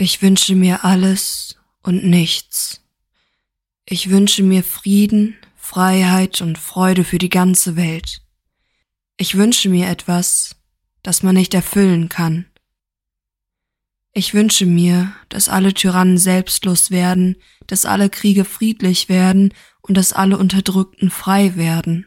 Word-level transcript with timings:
Ich 0.00 0.22
wünsche 0.22 0.54
mir 0.54 0.82
alles 0.82 1.56
und 1.82 2.04
nichts. 2.04 2.80
Ich 3.84 4.08
wünsche 4.08 4.42
mir 4.42 4.64
Frieden, 4.64 5.36
Freiheit 5.56 6.40
und 6.40 6.56
Freude 6.56 7.04
für 7.04 7.18
die 7.18 7.28
ganze 7.28 7.76
Welt. 7.76 8.22
Ich 9.18 9.36
wünsche 9.36 9.68
mir 9.68 9.90
etwas, 9.90 10.56
das 11.02 11.22
man 11.22 11.34
nicht 11.34 11.52
erfüllen 11.52 12.08
kann. 12.08 12.46
Ich 14.14 14.32
wünsche 14.32 14.64
mir, 14.64 15.12
dass 15.28 15.50
alle 15.50 15.74
Tyrannen 15.74 16.16
selbstlos 16.16 16.90
werden, 16.90 17.36
dass 17.66 17.84
alle 17.84 18.08
Kriege 18.08 18.46
friedlich 18.46 19.10
werden 19.10 19.52
und 19.82 19.98
dass 19.98 20.14
alle 20.14 20.38
Unterdrückten 20.38 21.10
frei 21.10 21.56
werden. 21.56 22.06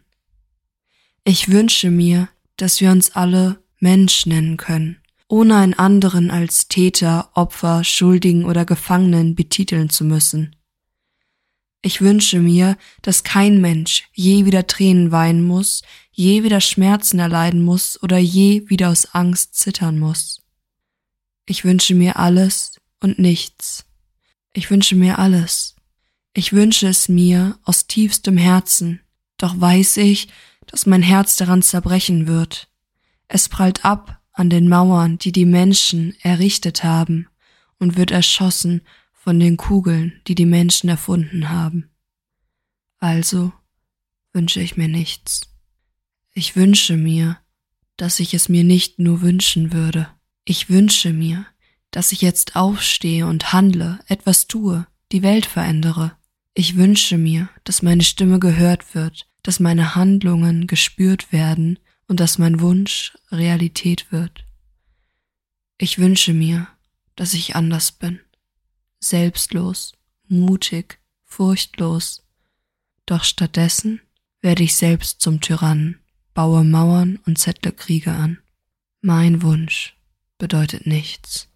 Ich 1.26 1.50
wünsche 1.50 1.92
mir, 1.92 2.28
dass 2.58 2.82
wir 2.82 2.90
uns 2.90 3.12
alle 3.12 3.64
Mensch 3.80 4.26
nennen 4.26 4.58
können, 4.58 4.98
ohne 5.34 5.56
einen 5.56 5.74
anderen 5.74 6.30
als 6.30 6.68
Täter, 6.68 7.32
Opfer, 7.34 7.84
Schuldigen 7.84 8.46
oder 8.46 8.66
Gefangenen 8.66 9.34
betiteln 9.34 9.90
zu 9.90 10.06
müssen. 10.06 10.56
Ich 11.82 12.02
wünsche 12.02 12.40
mir, 12.40 12.78
dass 13.02 13.24
kein 13.24 13.60
Mensch 13.60 14.04
je 14.14 14.46
wieder 14.46 14.68
Tränen 14.68 15.12
weinen 15.12 15.44
muss, 15.44 15.82
je 16.12 16.44
wieder 16.44 16.62
Schmerzen 16.62 17.18
erleiden 17.18 17.66
muss 17.66 18.02
oder 18.04 18.20
je 18.20 18.70
wieder 18.70 18.92
aus 18.92 19.16
Angst 19.16 19.56
zittern 19.56 19.98
muss. 19.98 20.44
Ich 21.48 21.66
wünsche 21.66 21.96
mir 21.96 22.18
alles 22.18 22.80
und 23.00 23.18
nichts. 23.18 23.86
Ich 24.54 24.70
wünsche 24.70 24.96
mir 24.96 25.18
alles. 25.18 25.76
Ich 26.36 26.54
wünsche 26.54 26.88
es 26.88 27.10
mir 27.10 27.58
aus 27.64 27.88
tiefstem 27.88 28.38
Herzen, 28.38 29.00
doch 29.38 29.60
weiß 29.60 29.98
ich, 29.98 30.28
dass 30.68 30.86
mein 30.86 31.02
Herz 31.02 31.38
daran 31.38 31.64
zerbrechen 31.64 32.28
wird. 32.28 32.70
Es 33.28 33.50
prallt 33.50 33.84
ab 33.84 34.20
an 34.34 34.50
den 34.50 34.68
Mauern, 34.68 35.18
die 35.18 35.32
die 35.32 35.46
Menschen 35.46 36.16
errichtet 36.22 36.84
haben, 36.84 37.28
und 37.80 37.98
wird 37.98 38.12
erschossen 38.12 38.82
von 39.14 39.40
den 39.40 39.58
Kugeln, 39.58 40.22
die 40.28 40.36
die 40.36 40.46
Menschen 40.46 40.90
erfunden 40.90 41.50
haben. 41.50 41.90
Also 43.00 43.52
wünsche 44.34 44.62
ich 44.62 44.78
mir 44.78 44.88
nichts. 44.88 45.50
Ich 46.34 46.56
wünsche 46.56 46.98
mir, 46.98 47.38
dass 47.98 48.20
ich 48.20 48.34
es 48.34 48.50
mir 48.50 48.64
nicht 48.64 49.00
nur 49.00 49.22
wünschen 49.22 49.72
würde. 49.72 50.08
Ich 50.46 50.70
wünsche 50.70 51.14
mir, 51.14 51.46
dass 51.92 52.12
ich 52.12 52.22
jetzt 52.22 52.56
aufstehe 52.56 53.28
und 53.28 53.54
handle, 53.54 54.00
etwas 54.08 54.48
tue, 54.48 54.88
die 55.12 55.22
Welt 55.22 55.46
verändere. 55.46 56.14
Ich 56.54 56.76
wünsche 56.76 57.18
mir, 57.18 57.50
dass 57.64 57.82
meine 57.82 58.04
Stimme 58.04 58.40
gehört 58.40 58.96
wird, 58.96 59.28
dass 59.44 59.60
meine 59.60 59.96
Handlungen 59.96 60.68
gespürt 60.68 61.32
werden 61.32 61.80
und 62.14 62.20
dass 62.20 62.38
mein 62.38 62.60
Wunsch 62.60 63.18
Realität 63.32 64.12
wird. 64.12 64.46
Ich 65.80 65.98
wünsche 65.98 66.32
mir, 66.32 66.68
dass 67.16 67.34
ich 67.34 67.56
anders 67.56 67.92
bin, 67.92 68.20
selbstlos, 69.00 69.94
mutig, 70.28 71.00
furchtlos, 71.24 72.22
doch 73.08 73.24
stattdessen 73.24 74.00
werde 74.42 74.62
ich 74.62 74.76
selbst 74.76 75.22
zum 75.22 75.42
Tyrannen, 75.42 76.02
baue 76.36 76.64
Mauern 76.64 77.18
und 77.26 77.40
zettle 77.40 77.72
Kriege 77.72 78.12
an. 78.12 78.38
Mein 79.02 79.42
Wunsch 79.42 79.98
bedeutet 80.38 80.86
nichts. 80.86 81.48